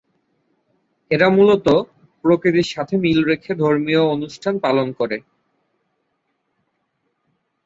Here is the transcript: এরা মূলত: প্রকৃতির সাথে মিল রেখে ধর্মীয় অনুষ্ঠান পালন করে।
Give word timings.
এরা 1.11 1.27
মূলত: 1.29 1.67
প্রকৃতির 2.23 2.67
সাথে 2.67 2.95
মিল 2.97 3.19
রেখে 3.25 3.51
ধর্মীয় 3.55 4.01
অনুষ্ঠান 4.15 4.53
পালন 4.59 4.87
করে। 4.99 5.17